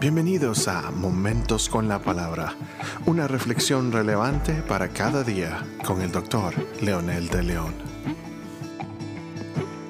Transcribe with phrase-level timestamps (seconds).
[0.00, 2.56] Bienvenidos a Momentos con la Palabra,
[3.04, 7.74] una reflexión relevante para cada día con el doctor Leonel de León.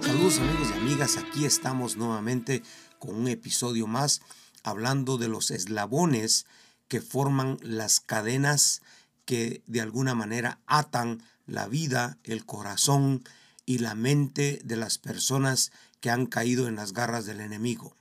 [0.00, 2.64] Saludos amigos y amigas, aquí estamos nuevamente
[2.98, 4.20] con un episodio más
[4.64, 6.44] hablando de los eslabones
[6.88, 8.82] que forman las cadenas
[9.26, 13.22] que de alguna manera atan la vida, el corazón
[13.64, 17.94] y la mente de las personas que han caído en las garras del enemigo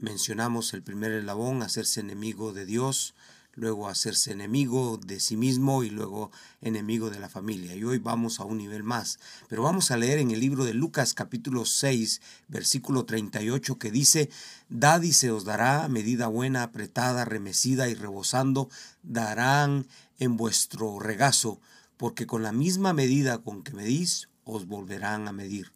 [0.00, 3.14] mencionamos el primer eslabón, hacerse enemigo de Dios,
[3.54, 6.30] luego hacerse enemigo de sí mismo y luego
[6.60, 7.74] enemigo de la familia.
[7.74, 9.18] Y hoy vamos a un nivel más.
[9.48, 14.30] Pero vamos a leer en el libro de Lucas capítulo 6, versículo 38 que dice,
[14.68, 18.70] Dad y se os dará medida buena, apretada, remecida y rebosando,
[19.02, 19.86] darán
[20.18, 21.60] en vuestro regazo,
[21.96, 25.72] porque con la misma medida con que medís, os volverán a medir.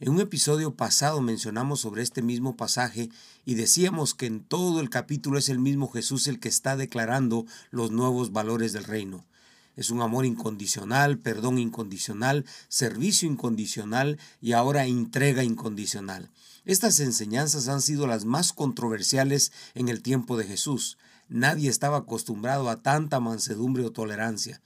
[0.00, 3.10] En un episodio pasado mencionamos sobre este mismo pasaje
[3.44, 7.46] y decíamos que en todo el capítulo es el mismo Jesús el que está declarando
[7.72, 9.26] los nuevos valores del reino.
[9.74, 16.30] Es un amor incondicional, perdón incondicional, servicio incondicional y ahora entrega incondicional.
[16.64, 20.96] Estas enseñanzas han sido las más controversiales en el tiempo de Jesús.
[21.28, 24.60] Nadie estaba acostumbrado a tanta mansedumbre o tolerancia.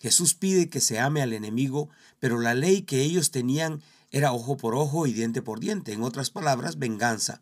[0.00, 3.80] Jesús pide que se ame al enemigo, pero la ley que ellos tenían
[4.10, 7.40] era ojo por ojo y diente por diente, en otras palabras, venganza.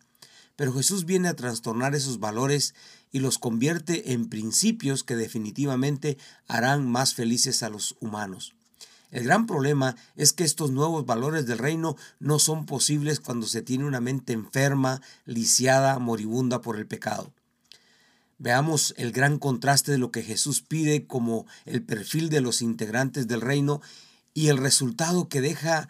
[0.56, 2.75] Pero Jesús viene a trastornar esos valores
[3.12, 8.55] y los convierte en principios que definitivamente harán más felices a los humanos.
[9.10, 13.62] El gran problema es que estos nuevos valores del reino no son posibles cuando se
[13.62, 17.32] tiene una mente enferma, lisiada, moribunda por el pecado.
[18.36, 23.27] Veamos el gran contraste de lo que Jesús pide como el perfil de los integrantes
[23.27, 23.80] del reino
[24.34, 25.88] y el resultado que deja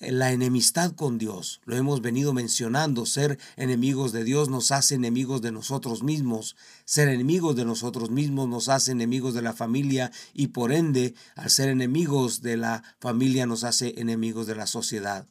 [0.00, 1.60] la enemistad con Dios.
[1.66, 3.04] Lo hemos venido mencionando.
[3.04, 6.56] Ser enemigos de Dios nos hace enemigos de nosotros mismos.
[6.86, 11.50] Ser enemigos de nosotros mismos nos hace enemigos de la familia y por ende, al
[11.50, 15.26] ser enemigos de la familia nos hace enemigos de la sociedad.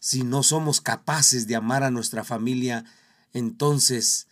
[0.00, 2.84] Si no somos capaces de amar a nuestra familia,
[3.32, 4.26] entonces,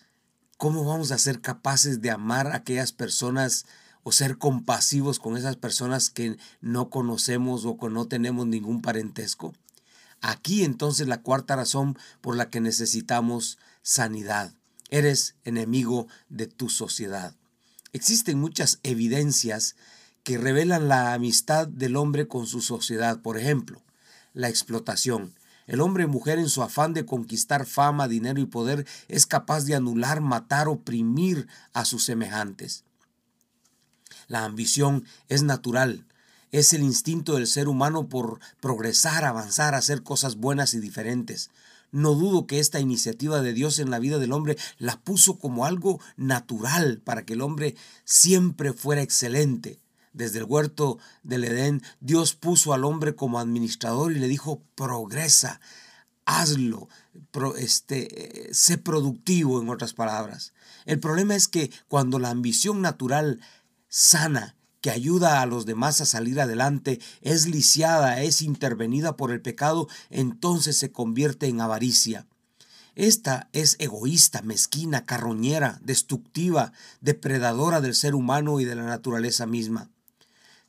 [0.56, 3.66] ¿cómo vamos a ser capaces de amar a aquellas personas
[4.08, 9.52] o ser compasivos con esas personas que no conocemos o que no tenemos ningún parentesco?
[10.22, 14.54] Aquí entonces la cuarta razón por la que necesitamos sanidad.
[14.88, 17.34] Eres enemigo de tu sociedad.
[17.92, 19.76] Existen muchas evidencias
[20.22, 23.20] que revelan la amistad del hombre con su sociedad.
[23.20, 23.82] Por ejemplo,
[24.32, 25.34] la explotación.
[25.66, 29.66] El hombre y mujer en su afán de conquistar fama, dinero y poder es capaz
[29.66, 32.84] de anular, matar, oprimir a sus semejantes.
[34.28, 36.04] La ambición es natural,
[36.52, 41.50] es el instinto del ser humano por progresar, avanzar, hacer cosas buenas y diferentes.
[41.90, 45.64] No dudo que esta iniciativa de Dios en la vida del hombre la puso como
[45.64, 47.74] algo natural para que el hombre
[48.04, 49.78] siempre fuera excelente.
[50.12, 55.60] Desde el huerto del Edén, Dios puso al hombre como administrador y le dijo, progresa,
[56.24, 56.88] hazlo,
[57.56, 60.52] este, sé productivo en otras palabras.
[60.84, 63.40] El problema es que cuando la ambición natural
[63.88, 69.40] sana, que ayuda a los demás a salir adelante, es lisiada, es intervenida por el
[69.40, 72.26] pecado, entonces se convierte en avaricia.
[72.94, 79.90] Esta es egoísta, mezquina, carroñera, destructiva, depredadora del ser humano y de la naturaleza misma.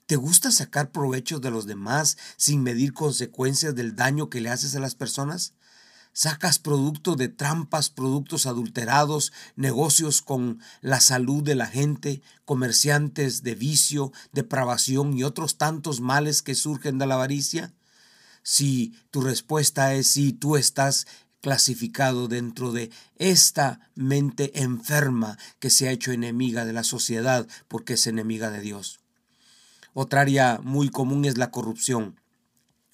[0.06, 4.75] ¿Te gusta sacar provecho de los demás sin medir consecuencias del daño que le haces
[4.75, 5.53] a las personas?
[6.14, 13.56] Sacas producto de trampas, productos adulterados, negocios con la salud de la gente, comerciantes de
[13.56, 17.74] vicio, depravación y otros tantos males que surgen de la avaricia.
[18.44, 21.08] Si tu respuesta es sí, tú estás
[21.42, 27.94] clasificado dentro de esta mente enferma que se ha hecho enemiga de la sociedad porque
[27.94, 29.00] es enemiga de Dios.
[29.94, 32.19] Otra área muy común es la corrupción.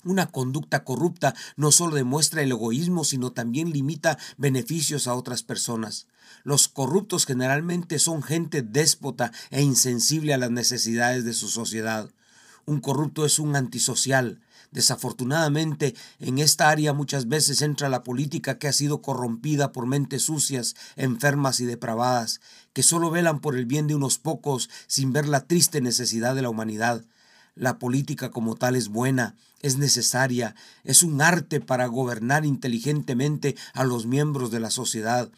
[0.05, 6.05] Una conducta corrupta no solo demuestra el egoísmo, sino también limita beneficios a otras personas.
[6.43, 12.11] Los corruptos generalmente son gente déspota e insensible a las necesidades de su sociedad.
[12.67, 14.41] Un corrupto es un antisocial.
[14.71, 20.21] Desafortunadamente, en esta área muchas veces entra la política que ha sido corrompida por mentes
[20.21, 22.41] sucias, enfermas y depravadas,
[22.73, 26.43] que solo velan por el bien de unos pocos sin ver la triste necesidad de
[26.43, 27.03] la humanidad.
[27.55, 30.53] La política como tal es buena, es necesaria,
[30.83, 35.31] es un arte para gobernar inteligentemente a los miembros de la sociedad,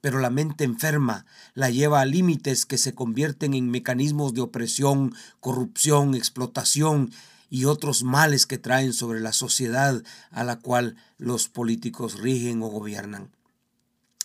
[0.00, 5.14] pero la mente enferma la lleva a límites que se convierten en mecanismos de opresión,
[5.40, 7.12] corrupción, explotación
[7.50, 10.00] y otros males que traen sobre la sociedad
[10.30, 13.30] a la cual los políticos rigen o gobiernan.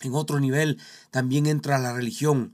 [0.02, 0.78] En otro nivel
[1.10, 2.52] también entra la religión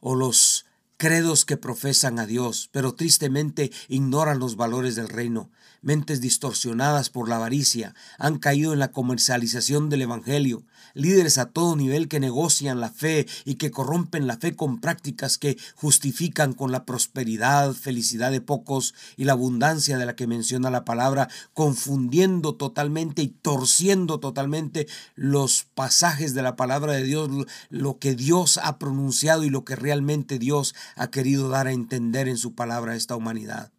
[0.00, 0.55] o los
[0.96, 5.50] credos que profesan a Dios, pero tristemente ignoran los valores del reino.
[5.82, 10.64] Mentes distorsionadas por la avaricia han caído en la comercialización del Evangelio.
[10.94, 15.38] Líderes a todo nivel que negocian la fe y que corrompen la fe con prácticas
[15.38, 20.70] que justifican con la prosperidad, felicidad de pocos y la abundancia de la que menciona
[20.70, 27.30] la palabra, confundiendo totalmente y torciendo totalmente los pasajes de la palabra de Dios,
[27.68, 32.28] lo que Dios ha pronunciado y lo que realmente Dios ha querido dar a entender
[32.28, 33.72] en su palabra a esta humanidad.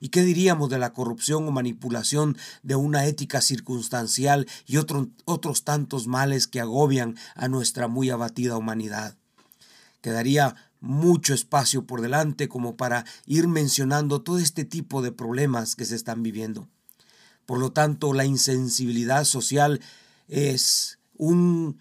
[0.00, 6.06] ¿Y qué diríamos de la corrupción o manipulación de una ética circunstancial y otros tantos
[6.06, 9.16] males que agobian a nuestra muy abatida humanidad?
[10.02, 15.86] Quedaría mucho espacio por delante como para ir mencionando todo este tipo de problemas que
[15.86, 16.68] se están viviendo.
[17.46, 19.80] Por lo tanto, la insensibilidad social
[20.28, 21.78] es un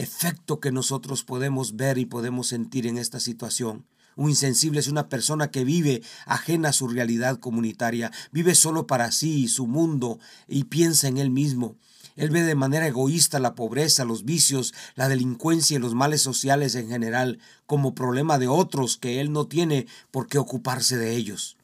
[0.00, 3.86] efecto que nosotros podemos ver y podemos sentir en esta situación.
[4.16, 9.12] Un insensible es una persona que vive ajena a su realidad comunitaria, vive solo para
[9.12, 11.76] sí y su mundo y piensa en él mismo.
[12.16, 16.74] Él ve de manera egoísta la pobreza, los vicios, la delincuencia y los males sociales
[16.74, 21.55] en general como problema de otros que él no tiene por qué ocuparse de ellos.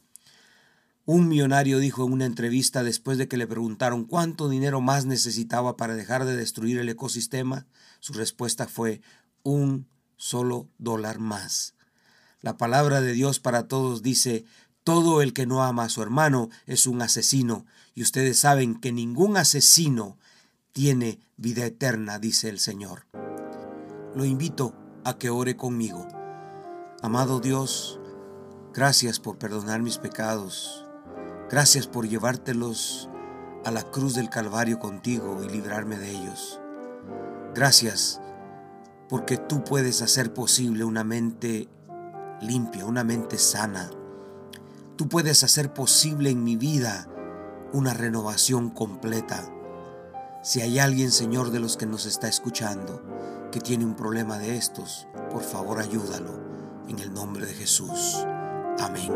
[1.04, 5.76] Un millonario dijo en una entrevista después de que le preguntaron cuánto dinero más necesitaba
[5.76, 7.66] para dejar de destruir el ecosistema,
[7.98, 9.00] su respuesta fue
[9.42, 11.74] un solo dólar más.
[12.40, 14.44] La palabra de Dios para todos dice,
[14.84, 18.92] todo el que no ama a su hermano es un asesino, y ustedes saben que
[18.92, 20.18] ningún asesino
[20.72, 23.06] tiene vida eterna, dice el Señor.
[24.14, 26.06] Lo invito a que ore conmigo.
[27.02, 27.98] Amado Dios,
[28.72, 30.86] gracias por perdonar mis pecados.
[31.52, 33.10] Gracias por llevártelos
[33.66, 36.58] a la cruz del Calvario contigo y librarme de ellos.
[37.54, 38.22] Gracias
[39.10, 41.68] porque tú puedes hacer posible una mente
[42.40, 43.90] limpia, una mente sana.
[44.96, 47.06] Tú puedes hacer posible en mi vida
[47.74, 49.44] una renovación completa.
[50.42, 53.02] Si hay alguien, Señor, de los que nos está escuchando,
[53.52, 56.32] que tiene un problema de estos, por favor ayúdalo.
[56.88, 58.24] En el nombre de Jesús.
[58.78, 59.12] Amén.